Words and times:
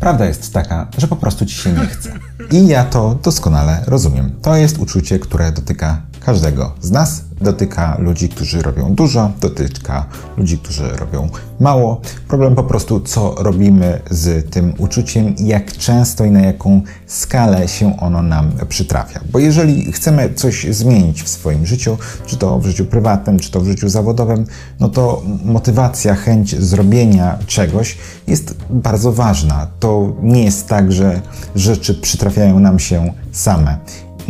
Prawda 0.00 0.24
jest 0.24 0.52
taka, 0.52 0.88
że 0.98 1.08
po 1.08 1.16
prostu 1.16 1.46
ci 1.46 1.54
się 1.54 1.72
nie 1.72 1.86
chce. 1.86 2.12
I 2.50 2.66
ja 2.66 2.84
to 2.84 3.18
doskonale 3.22 3.84
rozumiem. 3.86 4.32
To 4.42 4.56
jest 4.56 4.78
uczucie, 4.78 5.18
które 5.18 5.52
dotyka 5.52 6.02
każdego 6.20 6.74
z 6.80 6.90
nas. 6.90 7.22
Dotyka 7.40 7.96
ludzi, 7.98 8.28
którzy 8.28 8.62
robią 8.62 8.94
dużo, 8.94 9.30
dotyka 9.40 10.06
ludzi, 10.36 10.58
którzy 10.58 10.88
robią 10.88 11.28
mało. 11.60 12.00
Problem 12.28 12.54
po 12.54 12.62
prostu, 12.62 13.00
co 13.00 13.34
robimy 13.38 14.00
z 14.10 14.50
tym 14.50 14.74
uczuciem 14.78 15.34
jak 15.38 15.72
często 15.72 16.24
i 16.24 16.30
na 16.30 16.40
jaką 16.40 16.82
skalę 17.06 17.68
się 17.68 18.00
ono 18.00 18.22
nam 18.22 18.52
przytrafia. 18.68 19.20
Bo 19.32 19.38
jeżeli 19.38 19.92
chcemy 19.92 20.34
coś 20.34 20.66
zmienić 20.70 21.22
w 21.22 21.28
swoim 21.28 21.66
życiu, 21.66 21.96
czy 22.26 22.36
to 22.36 22.58
w 22.58 22.66
życiu 22.66 22.84
prywatnym, 22.84 23.38
czy 23.38 23.50
to 23.50 23.60
w 23.60 23.66
życiu 23.66 23.88
zawodowym, 23.88 24.46
no 24.80 24.88
to 24.88 25.22
motywacja, 25.44 26.14
chęć 26.14 26.56
zrobienia 26.56 27.38
czegoś 27.46 27.98
jest 28.26 28.54
bardzo 28.70 29.12
ważna. 29.12 29.66
To 29.80 30.12
nie 30.22 30.44
jest 30.44 30.68
tak, 30.68 30.92
że 30.92 31.20
rzeczy 31.56 31.94
przytrafiają 31.94 32.60
nam 32.60 32.78
się 32.78 33.12
same 33.32 33.78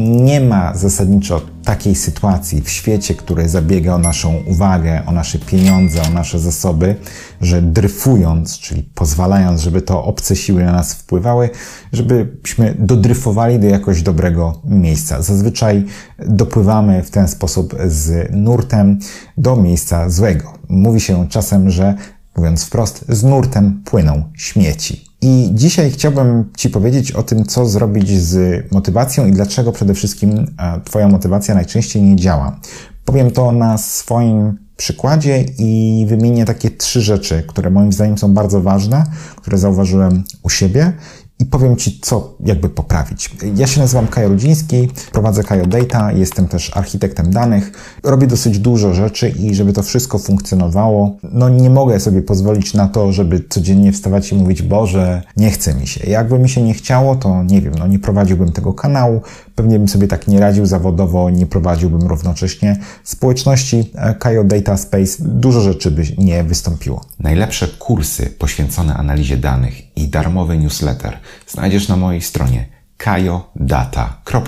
nie 0.01 0.41
ma 0.41 0.77
zasadniczo 0.77 1.41
takiej 1.65 1.95
sytuacji 1.95 2.63
w 2.63 2.71
świecie, 2.71 3.15
który 3.15 3.49
zabiega 3.49 3.95
o 3.95 3.99
naszą 3.99 4.37
uwagę, 4.47 5.03
o 5.07 5.13
nasze 5.13 5.39
pieniądze, 5.39 6.03
o 6.03 6.11
nasze 6.11 6.39
zasoby, 6.39 6.97
że 7.41 7.63
dryfując, 7.63 8.59
czyli 8.59 8.83
pozwalając, 8.83 9.61
żeby 9.61 9.83
to 9.83 10.05
obce 10.05 10.37
siły 10.37 10.65
na 10.65 10.73
nas 10.73 10.95
wpływały, 10.95 11.51
żebyśmy 11.93 12.75
dodryfowali 12.79 13.59
do 13.59 13.67
jakoś 13.67 14.03
dobrego 14.03 14.61
miejsca. 14.65 15.23
Zazwyczaj 15.23 15.85
dopływamy 16.19 17.03
w 17.03 17.11
ten 17.11 17.29
sposób 17.29 17.77
z 17.87 18.31
nurtem 18.33 18.99
do 19.37 19.57
miejsca 19.57 20.11
złego. 20.11 20.53
Mówi 20.69 21.01
się 21.01 21.29
czasem, 21.29 21.71
że 21.71 21.95
mówiąc 22.37 22.65
wprost, 22.65 23.05
z 23.09 23.25
nurtem 23.25 23.83
płyną 23.85 24.23
śmieci. 24.35 25.10
I 25.23 25.51
dzisiaj 25.53 25.91
chciałbym 25.91 26.45
Ci 26.57 26.71
powiedzieć 26.71 27.13
o 27.13 27.23
tym, 27.23 27.45
co 27.45 27.67
zrobić 27.67 28.21
z 28.21 28.65
motywacją 28.73 29.27
i 29.27 29.33
dlaczego 29.33 29.73
przede 29.73 29.95
wszystkim 29.95 30.47
e, 30.59 30.81
Twoja 30.85 31.09
motywacja 31.09 31.55
najczęściej 31.55 32.03
nie 32.03 32.17
działa. 32.17 32.61
Powiem 33.05 33.31
to 33.31 33.53
na 33.53 33.79
swoim 33.79 34.59
przykładzie 34.77 35.45
i 35.59 36.05
wymienię 36.09 36.45
takie 36.45 36.71
trzy 36.71 37.01
rzeczy, 37.01 37.45
które 37.47 37.71
moim 37.71 37.93
zdaniem 37.93 38.19
są 38.19 38.35
bardzo 38.35 38.61
ważne, 38.61 39.05
które 39.37 39.59
zauważyłem 39.59 40.25
u 40.43 40.51
siebie 40.51 40.93
i 41.41 41.45
powiem 41.45 41.77
Ci, 41.77 42.01
co 42.01 42.35
jakby 42.45 42.69
poprawić. 42.69 43.31
Ja 43.57 43.67
się 43.67 43.81
nazywam 43.81 44.07
Kajo 44.07 44.29
Rudziński, 44.29 44.89
prowadzę 45.13 45.45
Kajo 45.45 45.67
Data, 45.67 46.13
jestem 46.13 46.49
też 46.49 46.77
architektem 46.77 47.31
danych, 47.31 47.73
robię 48.03 48.27
dosyć 48.27 48.59
dużo 48.59 48.95
rzeczy 48.95 49.29
i 49.29 49.55
żeby 49.55 49.73
to 49.73 49.83
wszystko 49.83 50.19
funkcjonowało, 50.19 51.17
no 51.23 51.49
nie 51.49 51.71
mogę 51.71 52.01
sobie 52.01 52.23
pozwolić 52.23 52.75
na 52.75 52.89
to, 52.89 53.13
żeby 53.13 53.45
codziennie 53.49 53.93
wstawać 53.93 54.33
i 54.33 54.35
mówić, 54.35 54.63
Boże, 54.63 55.23
nie 55.37 55.51
chce 55.51 55.75
mi 55.75 55.87
się. 55.87 56.11
Jakby 56.11 56.39
mi 56.39 56.49
się 56.49 56.63
nie 56.63 56.75
chciało, 56.75 57.17
to 57.17 57.43
nie 57.43 57.61
wiem, 57.61 57.75
no 57.79 57.87
nie 57.87 57.99
prowadziłbym 57.99 58.53
tego 58.53 58.73
kanału, 58.73 59.21
pewnie 59.55 59.79
bym 59.79 59.89
sobie 59.89 60.09
tak 60.09 60.29
nie 60.29 60.41
radził 60.41 60.67
zawodowo, 60.67 61.31
nie 61.31 61.47
prowadziłbym 61.47 62.09
równocześnie 62.09 62.77
społeczności 63.05 63.93
Kajo 64.19 64.45
Data 64.45 64.77
Space, 64.77 65.17
dużo 65.19 65.61
rzeczy 65.61 65.91
by 65.91 66.03
nie 66.19 66.45
wystąpiło. 66.45 67.05
Najlepsze 67.19 67.69
kursy 67.69 68.27
poświęcone 68.27 68.95
analizie 68.95 69.37
danych 69.37 69.90
i 70.01 70.09
darmowy 70.09 70.59
newsletter 70.59 71.19
znajdziesz 71.47 71.89
na 71.89 71.97
mojej 71.97 72.23
stronie 72.23 72.81
kajodata.com. 73.01 74.43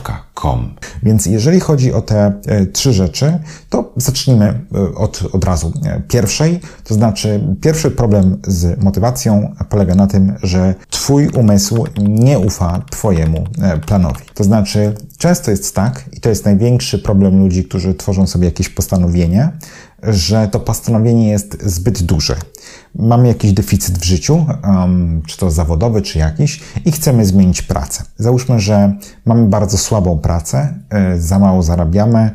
Więc 1.03 1.27
jeżeli 1.27 1.61
chodzi 1.61 1.93
o 1.93 2.03
te 2.03 2.33
e, 2.47 2.67
trzy 2.67 2.93
rzeczy, 2.93 3.39
to 3.69 3.93
zacznijmy 3.97 4.45
e, 4.45 4.59
od, 4.95 5.23
od 5.33 5.45
razu 5.45 5.73
e, 5.85 6.01
pierwszej. 6.09 6.61
To 6.85 6.95
znaczy, 6.95 7.57
pierwszy 7.61 7.91
problem 7.91 8.39
z 8.47 8.83
motywacją 8.83 9.55
polega 9.69 9.95
na 9.95 10.07
tym, 10.07 10.35
że 10.43 10.75
Twój 10.91 11.29
umysł 11.29 11.87
nie 11.99 12.39
ufa 12.39 12.83
Twojemu 12.91 13.45
planowi. 13.87 14.25
To 14.35 14.45
znaczy, 14.45 14.95
często 15.19 15.51
jest 15.51 15.75
tak, 15.75 16.05
i 16.13 16.21
to 16.21 16.29
jest 16.29 16.45
największy 16.45 16.99
problem 16.99 17.39
ludzi, 17.39 17.65
którzy 17.65 17.95
tworzą 17.95 18.27
sobie 18.27 18.45
jakieś 18.45 18.69
postanowienie, 18.69 19.51
że 20.03 20.49
to 20.49 20.61
postanowienie 20.61 21.31
jest 21.31 21.63
zbyt 21.63 22.03
duże. 22.03 22.37
Mamy 22.95 23.29
jakiś 23.29 23.53
deficyt 23.53 23.99
w 23.99 24.05
życiu, 24.05 24.47
um, 24.65 25.23
czy 25.27 25.39
to 25.39 25.51
zawodowy, 25.51 26.03
czy 26.03 26.19
jakiś, 26.19 26.61
i 26.85 26.93
chcemy 26.93 27.27
zmienić 27.27 27.63
pracę. 27.63 28.05
Załóżmy, 28.19 28.61
że 28.61 28.97
mamy 29.25 29.49
bardzo 29.49 29.79
słabą 29.79 30.19
pracę, 30.19 30.75
y, 31.15 31.21
za 31.21 31.39
mało 31.39 31.63
zarabiamy, 31.63 32.31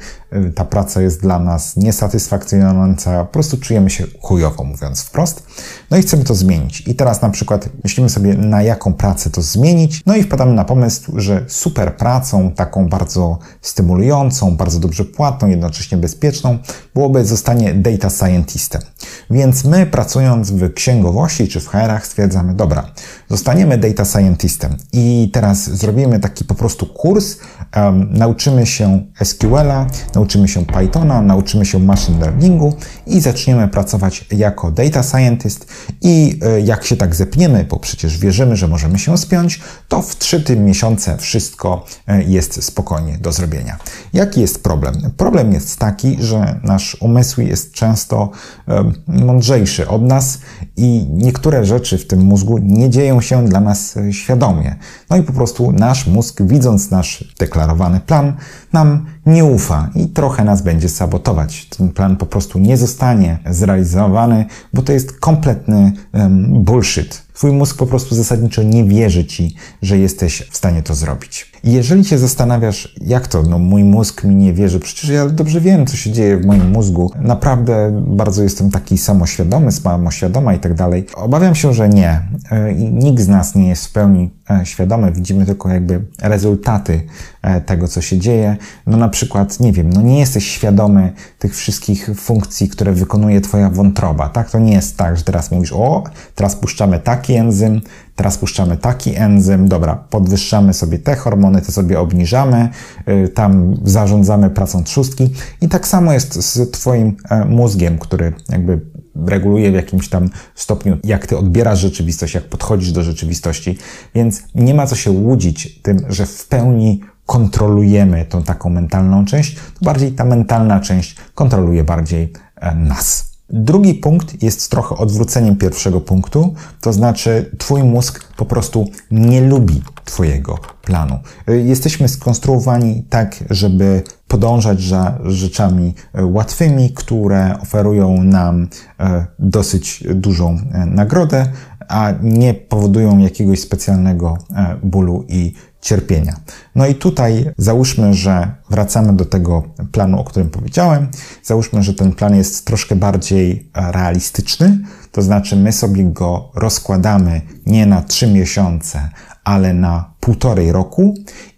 ta 0.55 0.65
praca 0.65 1.01
jest 1.01 1.21
dla 1.21 1.39
nas 1.39 1.75
niesatysfakcjonująca, 1.77 3.25
po 3.25 3.31
prostu 3.31 3.57
czujemy 3.57 3.89
się 3.89 4.03
chujowo, 4.21 4.63
mówiąc 4.63 5.01
wprost. 5.01 5.43
No 5.91 5.97
i 5.97 6.01
chcemy 6.01 6.23
to 6.23 6.35
zmienić. 6.35 6.83
I 6.87 6.95
teraz 6.95 7.21
na 7.21 7.29
przykład 7.29 7.69
myślimy 7.83 8.09
sobie, 8.09 8.33
na 8.33 8.61
jaką 8.61 8.93
pracę 8.93 9.29
to 9.29 9.41
zmienić, 9.41 10.01
no 10.05 10.15
i 10.15 10.23
wpadamy 10.23 10.53
na 10.53 10.65
pomysł, 10.65 11.19
że 11.19 11.45
super 11.47 11.97
pracą, 11.97 12.51
taką 12.51 12.89
bardzo 12.89 13.39
stymulującą, 13.61 14.57
bardzo 14.57 14.79
dobrze 14.79 15.05
płatną, 15.05 15.47
jednocześnie 15.47 15.97
bezpieczną, 15.97 16.57
byłoby 16.93 17.25
zostanie 17.25 17.73
data 17.73 18.09
scientistem. 18.09 18.81
Więc 19.29 19.65
my 19.65 19.85
pracując 19.85 20.51
w 20.51 20.73
księgowości 20.73 21.47
czy 21.47 21.59
w 21.59 21.67
HR-ach 21.67 22.07
stwierdzamy, 22.07 22.53
dobra, 22.53 22.91
zostaniemy 23.29 23.77
data 23.77 24.05
scientistem 24.05 24.77
i 24.93 25.29
teraz 25.33 25.69
zrobimy 25.69 26.19
taki 26.19 26.45
po 26.45 26.55
prostu 26.55 26.85
kurs, 26.85 27.37
um, 27.75 28.07
nauczymy 28.13 28.65
się 28.65 29.05
SQL-a, 29.23 29.87
nauczymy 30.17 30.47
się 30.47 30.65
Pythona, 30.65 31.21
nauczymy 31.21 31.65
się 31.65 31.79
machine 31.79 32.19
learningu 32.19 32.73
i 33.07 33.19
zaczniemy 33.19 33.67
pracować 33.67 34.25
jako 34.31 34.71
data 34.71 35.03
scientist 35.03 35.67
i 36.01 36.39
y, 36.57 36.61
jak 36.61 36.85
się 36.85 36.97
tak 36.97 37.15
zepniemy, 37.15 37.65
bo 37.69 37.79
przecież 37.79 38.17
wierzymy, 38.17 38.55
że 38.55 38.67
możemy 38.67 38.99
się 38.99 39.17
spiąć, 39.17 39.59
to 39.87 40.01
w 40.01 40.15
3 40.15 40.43
miesiące 40.55 41.17
wszystko 41.17 41.85
y, 42.09 42.23
jest 42.23 42.63
spokojnie 42.63 43.17
do 43.17 43.31
zrobienia. 43.31 43.77
Jaki 44.13 44.41
jest 44.41 44.63
problem? 44.63 44.95
Problem 45.17 45.53
jest 45.53 45.79
taki, 45.79 46.17
że 46.19 46.59
nasz 46.63 46.97
umysł 46.99 47.41
jest 47.41 47.73
często 47.73 48.29
y, 48.67 48.73
mądrzejszy 49.07 49.87
od 49.87 50.01
nas 50.01 50.39
i 50.77 51.07
niektóre 51.09 51.65
rzeczy 51.65 51.97
w 51.97 52.07
tym 52.07 52.21
mózgu 52.21 52.57
nie 52.57 52.89
dzieją 52.89 53.21
się 53.21 53.45
dla 53.45 53.59
nas 53.59 53.97
e, 53.97 54.13
świadomie. 54.13 54.75
No 55.09 55.17
i 55.17 55.23
po 55.23 55.33
prostu 55.33 55.71
nasz 55.71 56.07
mózg, 56.07 56.41
widząc 56.41 56.91
nasz 56.91 57.33
deklarowany 57.39 57.99
plan, 57.99 58.33
nam 58.73 59.05
nie 59.27 59.45
ufa 59.45 59.89
i 59.95 60.07
trochę 60.07 60.43
nas 60.43 60.61
będzie 60.61 60.89
sabotować. 60.89 61.65
Ten 61.65 61.89
plan 61.89 62.17
po 62.17 62.25
prostu 62.25 62.59
nie 62.59 62.77
zostanie 62.77 63.39
zrealizowany, 63.49 64.45
bo 64.73 64.81
to 64.81 64.91
jest 64.91 65.19
kompletny 65.19 65.91
um, 66.13 66.63
bullshit. 66.63 67.26
Twój 67.37 67.51
mózg 67.51 67.77
po 67.77 67.85
prostu 67.85 68.15
zasadniczo 68.15 68.63
nie 68.63 68.85
wierzy 68.85 69.25
ci, 69.25 69.55
że 69.81 69.97
jesteś 69.97 70.43
w 70.51 70.57
stanie 70.57 70.83
to 70.83 70.95
zrobić. 70.95 71.51
I 71.63 71.71
jeżeli 71.71 72.05
się 72.05 72.17
zastanawiasz, 72.17 72.95
jak 73.01 73.27
to, 73.27 73.43
no 73.43 73.59
mój 73.59 73.83
mózg 73.83 74.23
mi 74.23 74.35
nie 74.35 74.53
wierzy, 74.53 74.79
przecież 74.79 75.09
ja 75.09 75.29
dobrze 75.29 75.61
wiem, 75.61 75.85
co 75.85 75.97
się 75.97 76.11
dzieje 76.11 76.37
w 76.37 76.45
moim 76.45 76.71
mózgu, 76.71 77.11
naprawdę 77.21 78.03
bardzo 78.07 78.43
jestem 78.43 78.71
taki 78.71 78.97
samoświadomy, 78.97 79.71
samoświadoma 79.71 80.53
i 80.53 80.59
tak 80.59 80.73
dalej. 80.73 81.05
Obawiam 81.15 81.55
się, 81.55 81.73
że 81.73 81.89
nie. 81.89 82.21
E, 82.51 82.73
nikt 82.73 83.19
z 83.19 83.27
nas 83.27 83.55
nie 83.55 83.69
jest 83.69 83.85
w 83.85 83.91
pełni 83.91 84.29
e, 84.49 84.65
świadomy, 84.65 85.11
widzimy 85.11 85.45
tylko 85.45 85.69
jakby 85.69 86.05
rezultaty 86.21 87.01
e, 87.41 87.61
tego, 87.61 87.87
co 87.87 88.01
się 88.01 88.17
dzieje. 88.17 88.57
No 88.87 88.97
na 88.97 89.09
przykład, 89.09 89.59
nie 89.59 89.73
wiem, 89.73 89.89
no 89.89 90.01
nie 90.01 90.19
jesteś 90.19 90.47
świadomy 90.47 91.13
tych 91.39 91.55
wszystkich 91.55 92.09
funkcji, 92.15 92.69
które 92.69 92.93
wykonuje 92.93 93.41
twoja 93.41 93.69
wątroba, 93.69 94.29
tak? 94.29 94.51
To 94.51 94.59
nie 94.59 94.73
jest 94.73 94.97
tak, 94.97 95.17
że 95.17 95.23
teraz 95.23 95.51
mówisz, 95.51 95.73
o, 95.73 96.03
teraz 96.35 96.55
puszczamy 96.55 96.99
taki 97.27 97.39
enzym, 97.39 97.81
teraz 98.15 98.37
puszczamy 98.37 98.77
taki 98.77 99.15
enzym, 99.15 99.67
dobra, 99.67 99.95
podwyższamy 99.95 100.73
sobie 100.73 100.99
te 100.99 101.15
hormony, 101.15 101.61
te 101.61 101.71
sobie 101.71 101.99
obniżamy, 101.99 102.69
y, 103.09 103.29
tam 103.29 103.77
zarządzamy 103.83 104.49
pracą 104.49 104.83
trzustki 104.83 105.29
i 105.61 105.69
tak 105.69 105.87
samo 105.87 106.13
jest 106.13 106.33
z 106.33 106.71
twoim 106.71 107.17
e, 107.29 107.45
mózgiem, 107.45 107.99
który 107.99 108.33
jakby 108.49 108.81
reguluje 109.25 109.71
w 109.71 109.75
jakimś 109.75 110.09
tam 110.09 110.29
stopniu, 110.55 110.97
jak 111.03 111.27
ty 111.27 111.37
odbierasz 111.37 111.79
rzeczywistość, 111.79 112.33
jak 112.33 112.43
podchodzisz 112.43 112.91
do 112.91 113.03
rzeczywistości, 113.03 113.77
więc 114.15 114.43
nie 114.55 114.73
ma 114.73 114.87
co 114.87 114.95
się 114.95 115.11
łudzić 115.11 115.81
tym, 115.81 116.05
że 116.09 116.25
w 116.25 116.47
pełni 116.47 117.01
kontrolujemy 117.25 118.25
tą 118.25 118.43
taką 118.43 118.69
mentalną 118.69 119.25
część, 119.25 119.55
to 119.55 119.85
bardziej 119.85 120.11
ta 120.11 120.25
mentalna 120.25 120.79
część 120.79 121.15
kontroluje 121.35 121.83
bardziej 121.83 122.33
e, 122.55 122.75
nas. 122.75 123.36
Drugi 123.49 123.93
punkt 123.93 124.43
jest 124.43 124.71
trochę 124.71 124.97
odwróceniem 124.97 125.55
pierwszego 125.55 126.01
punktu, 126.01 126.53
to 126.81 126.93
znaczy 126.93 127.51
Twój 127.57 127.83
mózg 127.83 128.33
po 128.37 128.45
prostu 128.45 128.89
nie 129.11 129.41
lubi 129.41 129.81
Twojego 130.05 130.59
planu. 130.81 131.19
Jesteśmy 131.47 132.07
skonstruowani 132.07 133.03
tak, 133.09 133.43
żeby 133.49 134.03
podążać 134.27 134.81
za 134.81 135.19
rzeczami 135.23 135.93
łatwymi, 136.13 136.91
które 136.93 137.59
oferują 137.61 138.23
nam 138.23 138.67
e, 138.99 139.25
dosyć 139.39 140.03
dużą 140.15 140.59
nagrodę, 140.85 141.51
a 141.87 142.13
nie 142.21 142.53
powodują 142.53 143.17
jakiegoś 143.17 143.59
specjalnego 143.59 144.37
bólu 144.83 145.25
i 145.27 145.53
cierpienia. 145.81 146.35
No 146.75 146.87
i 146.87 146.95
tutaj 146.95 147.49
załóżmy, 147.57 148.13
że 148.13 148.51
wracamy 148.69 149.13
do 149.13 149.25
tego 149.25 149.63
planu, 149.91 150.19
o 150.19 150.23
którym 150.23 150.49
powiedziałem. 150.49 151.07
Załóżmy, 151.43 151.83
że 151.83 151.93
ten 151.93 152.11
plan 152.11 152.35
jest 152.35 152.65
troszkę 152.65 152.95
bardziej 152.95 153.69
e, 153.73 153.91
realistyczny, 153.91 154.79
to 155.11 155.21
znaczy 155.21 155.55
my 155.55 155.71
sobie 155.71 156.03
go 156.03 156.51
rozkładamy 156.55 157.41
nie 157.65 157.85
na 157.85 158.01
trzy 158.01 158.27
miesiące, 158.27 159.09
ale 159.43 159.73
na 159.73 160.13
półtorej 160.19 160.71
roku 160.71 161.13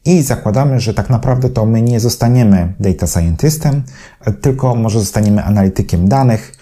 i 0.05 0.21
zakładamy, 0.21 0.79
że 0.79 0.93
tak 0.93 1.09
naprawdę 1.09 1.49
to 1.49 1.65
my 1.65 1.81
nie 1.81 1.99
zostaniemy 1.99 2.73
data 2.79 3.07
scientystem, 3.07 3.83
tylko 4.41 4.75
może 4.75 4.99
zostaniemy 4.99 5.43
analitykiem 5.43 6.09
danych, 6.09 6.58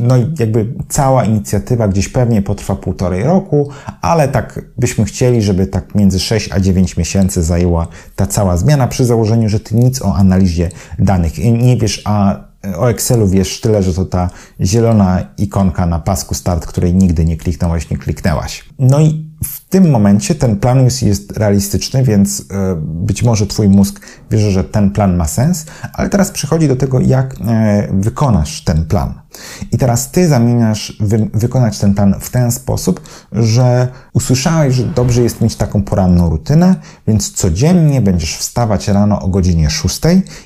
no 0.00 0.16
i 0.16 0.34
jakby 0.38 0.74
cała 0.88 1.24
inicjatywa 1.24 1.88
gdzieś 1.88 2.08
pewnie 2.08 2.42
potrwa 2.42 2.76
półtorej 2.76 3.22
roku, 3.22 3.68
ale 4.00 4.28
tak 4.28 4.60
byśmy 4.78 5.04
chcieli, 5.04 5.42
żeby 5.42 5.66
tak 5.66 5.94
między 5.94 6.18
6 6.18 6.52
a 6.52 6.60
9 6.60 6.96
miesięcy 6.96 7.42
zajęła 7.42 7.88
ta 8.16 8.26
cała 8.26 8.56
zmiana 8.56 8.86
przy 8.86 9.04
założeniu, 9.04 9.48
że 9.48 9.60
ty 9.60 9.76
nic 9.76 10.02
o 10.02 10.14
analizie 10.14 10.70
danych 10.98 11.38
nie 11.38 11.76
wiesz, 11.76 12.02
a 12.04 12.46
o 12.76 12.90
Excelu 12.90 13.28
wiesz 13.28 13.60
tyle, 13.60 13.82
że 13.82 13.94
to 13.94 14.04
ta 14.04 14.30
zielona 14.60 15.26
ikonka 15.38 15.86
na 15.86 15.98
pasku 15.98 16.34
start, 16.34 16.66
której 16.66 16.94
nigdy 16.94 17.24
nie 17.24 17.36
kliknąłeś, 17.36 17.90
nie 17.90 17.98
kliknęłaś. 17.98 18.64
No 18.78 19.00
i 19.00 19.26
w 19.44 19.68
tym 19.68 19.90
momencie 19.90 20.34
ten 20.34 20.56
plan 20.56 20.84
już 20.84 21.02
jest 21.02 21.36
realistyczny, 21.36 22.02
więc 22.02 22.40
e, 22.40 22.76
być 22.80 23.22
może 23.22 23.46
Twój 23.46 23.68
mózg 23.68 24.00
wierzy, 24.30 24.50
że 24.50 24.64
ten 24.64 24.90
plan 24.90 25.16
ma 25.16 25.26
sens, 25.26 25.66
ale 25.92 26.08
teraz 26.08 26.30
przychodzi 26.30 26.68
do 26.68 26.76
tego, 26.76 27.00
jak 27.00 27.34
e, 27.40 27.88
wykonasz 27.92 28.64
ten 28.64 28.84
plan. 28.84 29.14
I 29.72 29.78
teraz 29.78 30.10
Ty 30.10 30.28
zamieniasz 30.28 30.96
wy 31.00 31.28
wykonać 31.34 31.78
ten 31.78 31.94
plan 31.94 32.14
w 32.20 32.30
ten 32.30 32.52
sposób, 32.52 33.00
że 33.32 33.88
usłyszałeś, 34.12 34.74
że 34.74 34.84
dobrze 34.84 35.22
jest 35.22 35.40
mieć 35.40 35.56
taką 35.56 35.82
poranną 35.82 36.30
rutynę, 36.30 36.74
więc 37.06 37.32
codziennie 37.32 38.00
będziesz 38.00 38.36
wstawać 38.36 38.88
rano 38.88 39.20
o 39.20 39.28
godzinie 39.28 39.70
6 39.70 40.00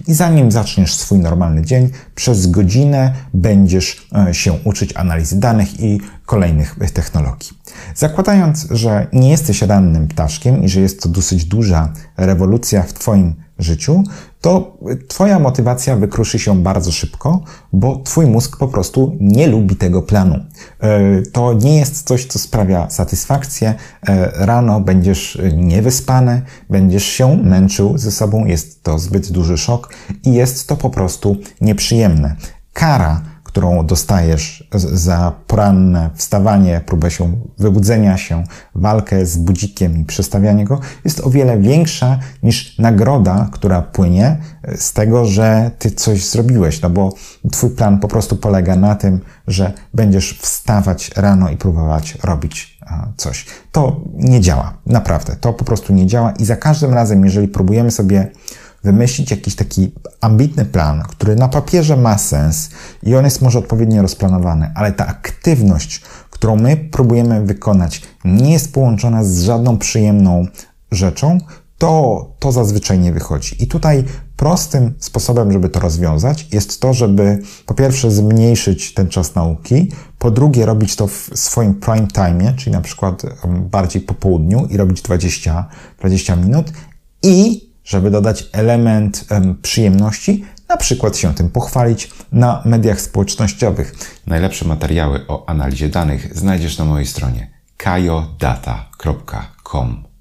i 0.06 0.14
zanim 0.14 0.50
zaczniesz 0.50 0.94
swój 0.94 1.18
normalny 1.18 1.62
dzień, 1.62 1.90
przez 2.14 2.46
godzinę 2.46 3.14
będziesz 3.34 4.08
e, 4.28 4.34
się 4.34 4.52
uczyć 4.64 4.96
analizy 4.96 5.40
danych 5.40 5.80
i 5.80 6.00
kolejnych 6.26 6.76
technologii. 6.94 7.59
Zakładając, 7.94 8.66
że 8.70 9.06
nie 9.12 9.30
jesteś 9.30 9.62
rannym 9.62 10.08
ptaszkiem 10.08 10.62
i 10.62 10.68
że 10.68 10.80
jest 10.80 11.02
to 11.02 11.08
dosyć 11.08 11.44
duża 11.44 11.92
rewolucja 12.16 12.82
w 12.82 12.92
Twoim 12.92 13.34
życiu, 13.58 14.02
to 14.40 14.78
Twoja 15.08 15.38
motywacja 15.38 15.96
wykruszy 15.96 16.38
się 16.38 16.62
bardzo 16.62 16.92
szybko, 16.92 17.40
bo 17.72 18.02
Twój 18.04 18.26
mózg 18.26 18.56
po 18.56 18.68
prostu 18.68 19.16
nie 19.20 19.46
lubi 19.46 19.76
tego 19.76 20.02
planu. 20.02 20.34
E, 20.80 21.22
to 21.22 21.52
nie 21.52 21.76
jest 21.76 22.02
coś, 22.02 22.26
co 22.26 22.38
sprawia 22.38 22.90
satysfakcję. 22.90 23.74
E, 24.08 24.32
rano 24.46 24.80
będziesz 24.80 25.38
niewyspany, 25.56 26.42
będziesz 26.70 27.04
się 27.04 27.36
męczył 27.36 27.98
ze 27.98 28.10
sobą, 28.10 28.46
jest 28.46 28.82
to 28.82 28.98
zbyt 28.98 29.32
duży 29.32 29.58
szok 29.58 29.94
i 30.24 30.32
jest 30.32 30.68
to 30.68 30.76
po 30.76 30.90
prostu 30.90 31.36
nieprzyjemne. 31.60 32.36
Kara 32.72 33.20
którą 33.50 33.86
dostajesz 33.86 34.68
za 34.74 35.32
poranne 35.46 36.10
wstawanie, 36.14 36.80
próbę 36.86 37.10
się 37.10 37.32
wybudzenia 37.58 38.16
się, 38.16 38.44
walkę 38.74 39.26
z 39.26 39.36
budzikiem 39.36 39.98
i 39.98 40.04
przestawianie 40.04 40.64
go, 40.64 40.80
jest 41.04 41.20
o 41.20 41.30
wiele 41.30 41.58
większa 41.58 42.18
niż 42.42 42.78
nagroda, 42.78 43.48
która 43.52 43.82
płynie 43.82 44.36
z 44.76 44.92
tego, 44.92 45.24
że 45.24 45.70
ty 45.78 45.90
coś 45.90 46.28
zrobiłeś, 46.28 46.82
no 46.82 46.90
bo 46.90 47.12
twój 47.52 47.70
plan 47.70 47.98
po 47.98 48.08
prostu 48.08 48.36
polega 48.36 48.76
na 48.76 48.94
tym, 48.94 49.20
że 49.46 49.72
będziesz 49.94 50.38
wstawać 50.38 51.10
rano 51.16 51.50
i 51.50 51.56
próbować 51.56 52.18
robić 52.24 52.80
coś. 53.16 53.46
To 53.72 54.00
nie 54.14 54.40
działa, 54.40 54.78
naprawdę. 54.86 55.36
To 55.40 55.52
po 55.52 55.64
prostu 55.64 55.92
nie 55.92 56.06
działa 56.06 56.32
i 56.32 56.44
za 56.44 56.56
każdym 56.56 56.94
razem, 56.94 57.24
jeżeli 57.24 57.48
próbujemy 57.48 57.90
sobie 57.90 58.30
wymyślić 58.84 59.30
jakiś 59.30 59.54
taki 59.54 59.92
ambitny 60.20 60.64
plan, 60.64 61.02
który 61.02 61.36
na 61.36 61.48
papierze 61.48 61.96
ma 61.96 62.18
sens 62.18 62.70
i 63.02 63.14
on 63.16 63.24
jest 63.24 63.42
może 63.42 63.58
odpowiednio 63.58 64.02
rozplanowany, 64.02 64.72
ale 64.74 64.92
ta 64.92 65.06
aktywność, 65.06 66.00
którą 66.30 66.56
my 66.56 66.76
próbujemy 66.76 67.44
wykonać, 67.44 68.02
nie 68.24 68.52
jest 68.52 68.74
połączona 68.74 69.24
z 69.24 69.42
żadną 69.42 69.78
przyjemną 69.78 70.46
rzeczą, 70.92 71.38
to, 71.78 72.26
to 72.38 72.52
zazwyczaj 72.52 72.98
nie 72.98 73.12
wychodzi. 73.12 73.62
I 73.62 73.66
tutaj 73.66 74.04
prostym 74.36 74.94
sposobem, 74.98 75.52
żeby 75.52 75.68
to 75.68 75.80
rozwiązać, 75.80 76.48
jest 76.52 76.80
to, 76.80 76.94
żeby 76.94 77.38
po 77.66 77.74
pierwsze 77.74 78.10
zmniejszyć 78.10 78.94
ten 78.94 79.08
czas 79.08 79.34
nauki, 79.34 79.92
po 80.18 80.30
drugie 80.30 80.66
robić 80.66 80.96
to 80.96 81.06
w 81.06 81.30
swoim 81.34 81.74
prime 81.74 82.06
time, 82.06 82.54
czyli 82.56 82.72
na 82.72 82.80
przykład 82.80 83.22
bardziej 83.70 84.02
po 84.02 84.14
południu 84.14 84.66
i 84.66 84.76
robić 84.76 85.02
20, 85.02 85.68
20 85.98 86.36
minut 86.36 86.72
i 87.22 87.69
żeby 87.90 88.10
dodać 88.10 88.48
element 88.52 89.24
um, 89.30 89.58
przyjemności, 89.62 90.44
na 90.68 90.76
przykład 90.76 91.16
się 91.16 91.34
tym 91.34 91.48
pochwalić 91.48 92.10
na 92.32 92.62
mediach 92.64 93.00
społecznościowych. 93.00 93.94
Najlepsze 94.26 94.64
materiały 94.64 95.26
o 95.28 95.48
analizie 95.48 95.88
danych 95.88 96.38
znajdziesz 96.38 96.78
na 96.78 96.84
mojej 96.84 97.06
stronie 97.06 97.50
kajodata.com. 97.76 99.30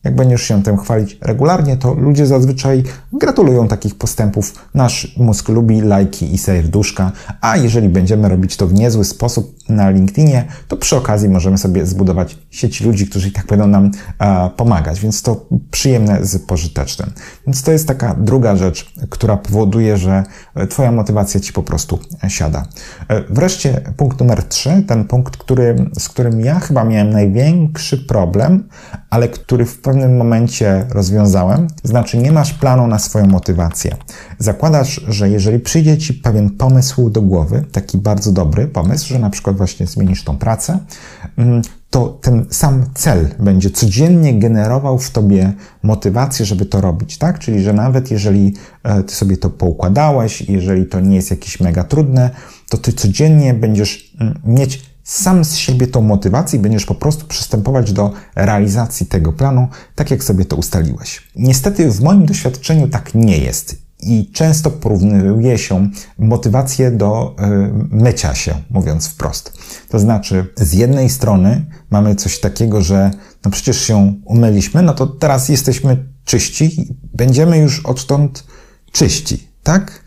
Jak 0.04 0.16
będziesz 0.16 0.42
się 0.42 0.63
tym 0.63 0.77
chwalić 0.77 1.18
regularnie, 1.21 1.77
to 1.77 1.94
ludzie 1.94 2.25
zazwyczaj 2.25 2.83
gratulują 3.13 3.68
takich 3.68 3.95
postępów. 3.95 4.69
Nasz 4.74 5.18
mózg 5.18 5.50
lubi 5.50 5.81
lajki 5.81 6.33
i 6.33 6.38
serduszka, 6.38 7.12
a 7.42 7.57
jeżeli 7.57 7.89
będziemy 7.89 8.30
robić 8.30 8.57
to 8.57 8.68
w 8.68 8.74
niezły 8.74 9.06
sposób 9.06 9.58
na 9.69 9.89
LinkedInie, 9.89 10.45
to 10.68 10.77
przy 10.77 10.95
okazji 10.95 11.30
możemy 11.30 11.57
sobie 11.57 11.86
zbudować 11.86 12.38
sieć 12.51 12.81
ludzi, 12.81 13.07
którzy 13.07 13.27
i 13.27 13.31
tak 13.31 13.45
będą 13.45 13.68
nam 13.68 13.92
a, 14.18 14.50
pomagać, 14.57 15.00
więc 15.00 15.21
to 15.21 15.45
przyjemne 15.71 16.25
z 16.25 16.45
pożytecznym. 16.45 17.12
Więc 17.48 17.63
to 17.63 17.71
jest 17.71 17.88
taka 17.88 18.16
druga 18.16 18.56
rzecz, 18.56 18.94
która 19.10 19.38
powoduje, 19.38 19.98
że 19.98 20.24
Twoja 20.69 20.92
motywacja 20.92 21.39
Ci 21.39 21.54
po 21.54 21.63
prostu 21.63 22.00
siada. 22.27 22.66
E, 23.07 23.24
wreszcie 23.30 23.81
punkt 23.98 24.19
numer 24.19 24.44
trzy, 24.44 24.83
ten 24.88 25.06
punkt, 25.06 25.38
który, 25.38 25.89
z 26.00 26.10
którym 26.10 26.42
ja 26.42 26.60
chyba 26.60 26.83
miałem 26.83 27.10
największy 27.10 27.98
problem, 27.98 28.68
ale 29.10 29.27
który 29.27 29.66
w 29.66 29.81
pewnym 29.81 30.18
momencie 30.18 30.86
rozwiązałem, 30.89 31.68
znaczy 31.83 32.18
nie 32.18 32.31
masz 32.31 32.54
planu 32.54 32.88
na 32.88 33.00
swoją 33.00 33.27
motywację. 33.27 33.95
Zakładasz, 34.39 35.01
że 35.07 35.30
jeżeli 35.30 35.60
przyjdzie 35.60 35.98
Ci 35.98 36.13
pewien 36.13 36.50
pomysł 36.50 37.10
do 37.10 37.21
głowy, 37.21 37.66
taki 37.71 37.98
bardzo 37.98 38.31
dobry 38.31 38.68
pomysł, 38.68 39.07
że 39.07 39.19
na 39.19 39.30
przykład 39.30 39.57
właśnie 39.59 39.88
zmienisz 39.88 40.23
tą 40.23 40.38
pracę, 40.38 40.79
mm, 41.38 41.61
to 41.89 42.19
ten 42.21 42.45
sam 42.50 42.85
cel 42.94 43.27
będzie 43.39 43.71
codziennie 43.71 44.39
generował 44.39 45.00
w 45.00 45.11
tobie 45.11 45.53
motywację, 45.83 46.45
żeby 46.45 46.65
to 46.65 46.81
robić, 46.81 47.17
tak? 47.17 47.39
Czyli, 47.39 47.61
że 47.63 47.73
nawet 47.73 48.11
jeżeli 48.11 48.53
e, 48.83 49.03
ty 49.03 49.15
sobie 49.15 49.38
to 49.38 49.50
poukładałeś, 49.50 50.41
jeżeli 50.41 50.85
to 50.85 51.00
nie 51.00 51.15
jest 51.15 51.31
jakieś 51.31 51.59
mega 51.59 51.83
trudne, 51.83 52.29
to 52.69 52.77
ty 52.77 52.94
codziennie 52.94 53.53
będziesz 53.53 54.15
mm, 54.19 54.39
mieć 54.44 54.89
sam 55.03 55.45
z 55.45 55.56
siebie 55.56 55.88
tą 55.88 56.01
motywację 56.01 56.59
i 56.59 56.61
będziesz 56.61 56.85
po 56.85 56.95
prostu 56.95 57.25
przystępować 57.27 57.94
do 57.94 58.11
realizacji 58.35 59.06
tego 59.06 59.33
planu, 59.33 59.67
tak 59.95 60.11
jak 60.11 60.23
sobie 60.23 60.45
to 60.45 60.56
ustaliłeś. 60.56 61.28
Niestety 61.35 61.92
w 61.92 62.01
moim 62.01 62.25
doświadczeniu 62.25 62.87
tak 62.87 63.16
nie 63.16 63.37
jest. 63.37 63.89
I 64.03 64.31
często 64.31 64.71
porównuje 64.71 65.57
się 65.57 65.89
motywację 66.19 66.91
do 66.91 67.35
y, 67.39 67.44
mycia 67.91 68.35
się, 68.35 68.53
mówiąc 68.69 69.07
wprost. 69.07 69.53
To 69.89 69.99
znaczy, 69.99 70.45
z 70.57 70.73
jednej 70.73 71.09
strony 71.09 71.65
mamy 71.89 72.15
coś 72.15 72.39
takiego, 72.39 72.81
że 72.81 73.11
no 73.45 73.51
przecież 73.51 73.81
się 73.81 74.15
umyliśmy, 74.25 74.81
no 74.81 74.94
to 74.94 75.07
teraz 75.07 75.49
jesteśmy 75.49 76.06
czyści, 76.25 76.95
będziemy 77.13 77.57
już 77.57 77.85
odtąd 77.85 78.44
czyści, 78.91 79.47
tak? 79.63 80.03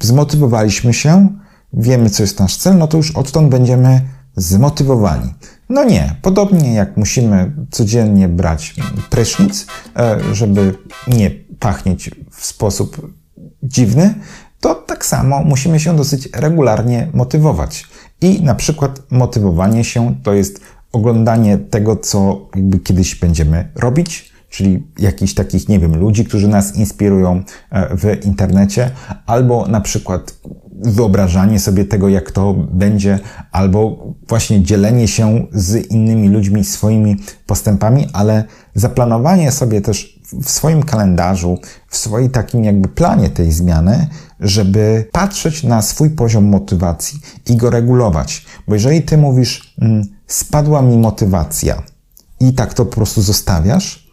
Zmotywowaliśmy 0.00 0.94
się, 0.94 1.28
wiemy, 1.72 2.10
co 2.10 2.22
jest 2.22 2.40
nasz 2.40 2.56
cel, 2.56 2.78
no 2.78 2.88
to 2.88 2.96
już 2.96 3.10
odtąd 3.10 3.48
będziemy 3.48 4.00
zmotywowani. 4.36 5.34
No 5.68 5.84
nie, 5.84 6.16
podobnie 6.22 6.74
jak 6.74 6.96
musimy 6.96 7.52
codziennie 7.70 8.28
brać 8.28 8.74
prysznic, 9.10 9.66
e, 9.96 10.18
żeby 10.32 10.74
nie 11.08 11.30
pachnieć 11.58 12.10
w 12.30 12.46
sposób 12.46 13.12
dziwny, 13.62 14.14
to 14.60 14.74
tak 14.74 15.06
samo 15.06 15.42
musimy 15.44 15.80
się 15.80 15.96
dosyć 15.96 16.28
regularnie 16.34 17.08
motywować. 17.14 17.86
I 18.20 18.42
na 18.42 18.54
przykład 18.54 19.02
motywowanie 19.10 19.84
się 19.84 20.14
to 20.22 20.32
jest 20.32 20.60
oglądanie 20.92 21.58
tego, 21.58 21.96
co 21.96 22.48
jakby 22.54 22.78
kiedyś 22.78 23.14
będziemy 23.14 23.68
robić, 23.74 24.32
czyli 24.50 24.86
jakichś 24.98 25.34
takich, 25.34 25.68
nie 25.68 25.78
wiem, 25.78 25.96
ludzi, 25.96 26.24
którzy 26.24 26.48
nas 26.48 26.76
inspirują 26.76 27.42
e, 27.70 27.96
w 27.96 28.24
internecie, 28.26 28.90
albo 29.26 29.66
na 29.68 29.80
przykład 29.80 30.34
wyobrażanie 30.84 31.60
sobie 31.60 31.84
tego, 31.84 32.08
jak 32.08 32.30
to 32.30 32.54
będzie, 32.54 33.18
albo 33.52 34.06
właśnie 34.28 34.62
dzielenie 34.62 35.08
się 35.08 35.46
z 35.52 35.90
innymi 35.90 36.28
ludźmi 36.28 36.64
swoimi 36.64 37.16
postępami, 37.46 38.06
ale 38.12 38.44
zaplanowanie 38.74 39.52
sobie 39.52 39.80
też 39.80 40.11
w 40.42 40.50
swoim 40.50 40.82
kalendarzu, 40.82 41.58
w 41.88 41.96
swoim 41.96 42.30
takim 42.30 42.64
jakby 42.64 42.88
planie 42.88 43.30
tej 43.30 43.52
zmiany, 43.52 44.06
żeby 44.40 45.08
patrzeć 45.12 45.62
na 45.62 45.82
swój 45.82 46.10
poziom 46.10 46.44
motywacji 46.44 47.20
i 47.48 47.56
go 47.56 47.70
regulować. 47.70 48.46
Bo 48.68 48.74
jeżeli 48.74 49.02
ty 49.02 49.18
mówisz, 49.18 49.74
mm, 49.80 50.04
spadła 50.26 50.82
mi 50.82 50.98
motywacja 50.98 51.82
i 52.40 52.52
tak 52.52 52.74
to 52.74 52.84
po 52.84 52.94
prostu 52.94 53.22
zostawiasz, 53.22 54.08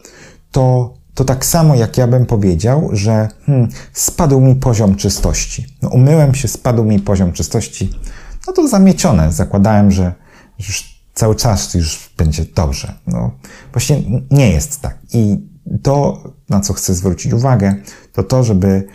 to, 0.52 0.94
to 1.14 1.26
tak 1.26 1.46
samo 1.46 1.76
jak 1.76 1.98
ja 1.98 2.08
bym 2.08 2.26
powiedział, 2.26 2.90
że 2.94 3.28
hmm, 3.46 3.70
spadł 3.94 4.42
mi 4.42 4.56
poziom 4.56 4.96
czystości. 4.96 5.66
No, 5.82 5.90
umyłem 5.90 6.36
się, 6.36 6.48
spadł 6.48 6.84
mi 6.84 7.00
poziom 7.00 7.32
czystości, 7.32 7.90
no 8.48 8.54
to 8.54 8.68
zamiecione. 8.68 9.32
Zakładałem, 9.32 9.92
że 9.92 10.14
już 10.60 11.00
cały 11.14 11.36
czas 11.36 11.74
już 11.74 12.10
będzie 12.18 12.46
dobrze. 12.56 12.94
No, 13.08 13.32
właśnie 13.72 14.02
nie 14.32 14.52
jest 14.52 14.82
tak. 14.82 14.98
I 15.14 15.38
to, 15.84 16.24
na 16.50 16.60
co 16.60 16.74
chcę 16.74 16.94
zwrócić 16.94 17.34
uwagę, 17.34 17.76
to 18.14 18.24
to, 18.24 18.44
żeby 18.44 18.88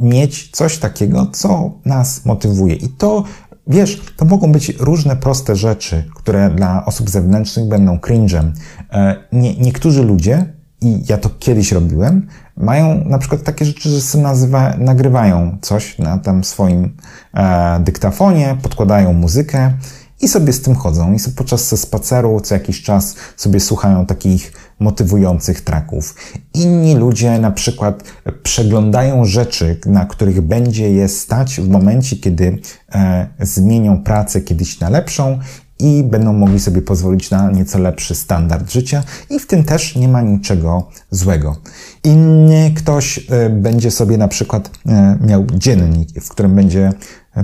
mieć 0.00 0.50
coś 0.50 0.78
takiego, 0.78 1.26
co 1.32 1.72
nas 1.84 2.24
motywuje. 2.24 2.74
I 2.74 2.88
to, 2.88 3.24
wiesz, 3.66 4.02
to 4.16 4.24
mogą 4.24 4.52
być 4.52 4.68
różne 4.68 5.16
proste 5.16 5.56
rzeczy, 5.56 6.04
które 6.14 6.50
dla 6.50 6.84
osób 6.84 7.10
zewnętrznych 7.10 7.68
będą 7.68 7.96
cringe'em. 7.96 8.50
E, 8.92 9.16
nie, 9.32 9.56
niektórzy 9.56 10.02
ludzie, 10.02 10.46
i 10.80 11.02
ja 11.08 11.18
to 11.18 11.30
kiedyś 11.38 11.72
robiłem, 11.72 12.26
mają 12.56 13.04
na 13.04 13.18
przykład 13.18 13.42
takie 13.42 13.64
rzeczy, 13.64 13.90
że 13.90 14.00
sobie 14.00 14.24
nazywa, 14.24 14.76
nagrywają 14.78 15.58
coś 15.60 15.98
na 15.98 16.18
tam 16.18 16.44
swoim 16.44 16.96
e, 17.34 17.80
dyktafonie, 17.80 18.56
podkładają 18.62 19.12
muzykę 19.12 19.72
i 20.20 20.28
sobie 20.28 20.52
z 20.52 20.62
tym 20.62 20.74
chodzą. 20.74 21.12
I 21.12 21.18
sobie 21.18 21.36
podczas 21.36 21.80
spaceru 21.80 22.40
co 22.40 22.54
jakiś 22.54 22.82
czas 22.82 23.16
sobie 23.36 23.60
słuchają 23.60 24.06
takich 24.06 24.52
motywujących 24.82 25.60
traków. 25.60 26.14
Inni 26.54 26.94
ludzie 26.94 27.38
na 27.38 27.50
przykład 27.50 28.04
przeglądają 28.42 29.24
rzeczy, 29.24 29.80
na 29.86 30.04
których 30.04 30.40
będzie 30.40 30.90
je 30.90 31.08
stać 31.08 31.60
w 31.60 31.68
momencie, 31.68 32.16
kiedy 32.16 32.58
e, 32.94 33.26
zmienią 33.40 34.02
pracę 34.02 34.40
kiedyś 34.40 34.80
na 34.80 34.90
lepszą 34.90 35.38
i 35.78 36.04
będą 36.04 36.32
mogli 36.32 36.60
sobie 36.60 36.82
pozwolić 36.82 37.30
na 37.30 37.50
nieco 37.50 37.78
lepszy 37.78 38.14
standard 38.14 38.72
życia 38.72 39.02
i 39.30 39.38
w 39.38 39.46
tym 39.46 39.64
też 39.64 39.96
nie 39.96 40.08
ma 40.08 40.22
niczego 40.22 40.88
złego. 41.10 41.56
Inny 42.04 42.72
ktoś 42.76 43.26
e, 43.30 43.50
będzie 43.50 43.90
sobie 43.90 44.18
na 44.18 44.28
przykład 44.28 44.70
e, 44.86 45.18
miał 45.26 45.46
dziennik, 45.54 46.08
w 46.24 46.28
którym 46.28 46.54
będzie 46.54 46.92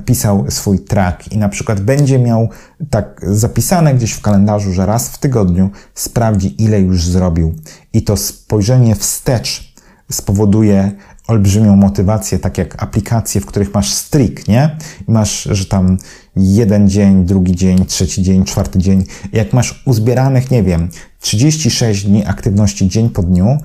pisał 0.04 0.44
swój 0.48 0.78
track 0.78 1.32
i 1.32 1.38
na 1.38 1.48
przykład 1.48 1.80
będzie 1.80 2.18
miał 2.18 2.48
tak 2.90 3.20
zapisane 3.26 3.94
gdzieś 3.94 4.12
w 4.12 4.20
kalendarzu, 4.20 4.72
że 4.72 4.86
raz 4.86 5.08
w 5.08 5.18
tygodniu 5.18 5.70
sprawdzi, 5.94 6.62
ile 6.62 6.80
już 6.80 7.06
zrobił. 7.06 7.54
I 7.92 8.02
to 8.02 8.16
spojrzenie 8.16 8.94
wstecz 8.94 9.74
spowoduje 10.10 10.92
olbrzymią 11.28 11.76
motywację, 11.76 12.38
tak 12.38 12.58
jak 12.58 12.82
aplikacje, 12.82 13.40
w 13.40 13.46
których 13.46 13.74
masz 13.74 13.92
streak, 13.92 14.48
nie? 14.48 14.76
I 15.08 15.12
masz, 15.12 15.42
że 15.42 15.64
tam 15.64 15.98
jeden 16.36 16.88
dzień, 16.88 17.24
drugi 17.24 17.56
dzień, 17.56 17.86
trzeci 17.86 18.22
dzień, 18.22 18.44
czwarty 18.44 18.78
dzień. 18.78 19.04
Jak 19.32 19.52
masz 19.52 19.82
uzbieranych, 19.86 20.50
nie 20.50 20.62
wiem, 20.62 20.88
36 21.20 22.04
dni 22.04 22.26
aktywności 22.26 22.88
dzień 22.88 23.10
po 23.10 23.22
dniu, 23.22 23.58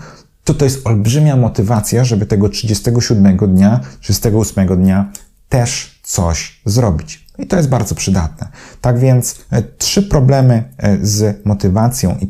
to 0.43 0.53
to 0.53 0.65
jest 0.65 0.87
olbrzymia 0.87 1.35
motywacja, 1.35 2.03
żeby 2.03 2.25
tego 2.25 2.49
37 2.49 3.37
dnia, 3.37 3.79
38 3.99 4.67
dnia 4.67 5.11
też 5.53 5.99
coś 6.03 6.61
zrobić. 6.65 7.27
I 7.37 7.47
to 7.47 7.57
jest 7.57 7.69
bardzo 7.69 7.95
przydatne. 7.95 8.47
Tak 8.81 8.99
więc 8.99 9.35
e, 9.51 9.61
trzy 9.61 10.03
problemy 10.03 10.63
e, 10.77 10.97
z 11.01 11.45
motywacją 11.45 12.17
i, 12.21 12.29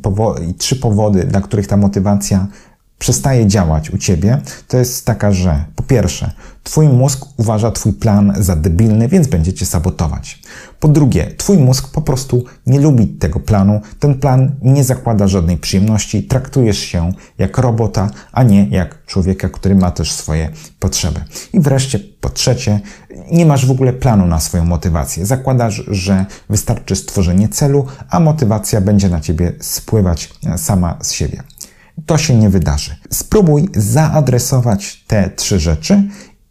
i 0.50 0.54
trzy 0.54 0.76
powody, 0.76 1.24
dla 1.24 1.42
których 1.42 1.68
ta 1.68 1.78
motywacja 1.78 2.48
przestaje 3.00 3.48
działać 3.48 3.90
u 3.90 3.98
ciebie, 3.98 4.42
to 4.68 4.78
jest 4.78 5.06
taka, 5.06 5.32
że 5.32 5.66
po 5.76 5.84
pierwsze, 5.84 6.32
twój 6.64 6.88
mózg 6.88 7.26
uważa 7.38 7.72
twój 7.72 7.94
plan 7.94 8.34
za 8.40 8.56
debilny, 8.56 9.08
więc 9.08 9.28
będzie 9.28 9.54
cię 9.54 9.66
sabotować. 9.66 10.42
Po 10.84 10.90
drugie, 10.90 11.32
twój 11.38 11.58
mózg 11.58 11.88
po 11.88 12.02
prostu 12.02 12.44
nie 12.66 12.80
lubi 12.80 13.08
tego 13.08 13.40
planu. 13.40 13.82
Ten 14.00 14.20
plan 14.20 14.56
nie 14.62 14.84
zakłada 14.84 15.28
żadnej 15.28 15.58
przyjemności. 15.58 16.24
Traktujesz 16.24 16.80
się 16.80 17.12
jak 17.38 17.58
robota, 17.58 18.10
a 18.32 18.44
nie 18.44 18.68
jak 18.68 19.06
człowieka, 19.06 19.50
który 19.50 19.76
ma 19.76 19.92
też 19.92 20.12
swoje 20.12 20.50
potrzeby. 20.80 21.20
I 21.54 21.60
wreszcie, 21.60 22.00
po 22.00 22.30
trzecie, 22.30 22.80
nie 23.32 23.46
masz 23.46 23.66
w 23.66 23.72
ogóle 23.72 23.94
planu 23.94 24.28
na 24.28 24.40
swoją 24.40 24.66
motywację. 24.66 25.26
Zakładasz, 25.26 25.84
że 25.88 26.26
wystarczy 26.50 26.96
stworzenie 26.96 27.50
celu, 27.50 27.86
a 28.10 28.20
motywacja 28.20 28.82
będzie 28.82 29.10
na 29.10 29.22
ciebie 29.22 29.54
spływać 29.60 30.30
sama 30.58 30.98
z 31.02 31.12
siebie. 31.12 31.44
To 32.06 32.18
się 32.18 32.36
nie 32.36 32.50
wydarzy. 32.50 32.96
Spróbuj 33.12 33.70
zaadresować 33.76 35.04
te 35.08 35.30
trzy 35.30 35.60
rzeczy 35.60 36.04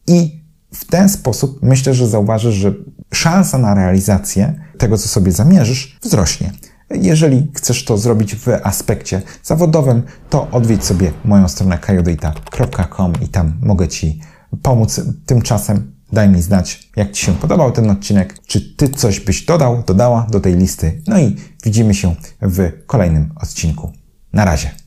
i 0.06 0.42
w 0.74 0.84
ten 0.84 1.08
sposób 1.08 1.58
myślę, 1.62 1.94
że 1.94 2.08
zauważysz, 2.08 2.54
że 2.54 2.72
szansa 3.12 3.58
na 3.58 3.74
realizację 3.74 4.54
tego, 4.78 4.98
co 4.98 5.08
sobie 5.08 5.32
zamierzysz, 5.32 5.98
wzrośnie. 6.02 6.52
Jeżeli 6.90 7.50
chcesz 7.54 7.84
to 7.84 7.98
zrobić 7.98 8.34
w 8.34 8.48
aspekcie 8.62 9.22
zawodowym, 9.42 10.02
to 10.30 10.50
odwiedź 10.50 10.84
sobie 10.84 11.12
moją 11.24 11.48
stronę 11.48 11.78
kajodata.com 11.78 13.12
i 13.22 13.28
tam 13.28 13.52
mogę 13.62 13.88
Ci 13.88 14.20
pomóc. 14.62 15.00
Tymczasem 15.26 15.92
daj 16.12 16.28
mi 16.28 16.42
znać, 16.42 16.90
jak 16.96 17.12
Ci 17.12 17.26
się 17.26 17.32
podobał 17.32 17.72
ten 17.72 17.90
odcinek, 17.90 18.38
czy 18.46 18.76
Ty 18.76 18.88
coś 18.88 19.20
byś 19.20 19.44
dodał, 19.44 19.82
dodała 19.86 20.26
do 20.30 20.40
tej 20.40 20.56
listy. 20.56 21.02
No 21.06 21.18
i 21.18 21.36
widzimy 21.64 21.94
się 21.94 22.14
w 22.42 22.70
kolejnym 22.86 23.32
odcinku. 23.36 23.92
Na 24.32 24.44
razie. 24.44 24.81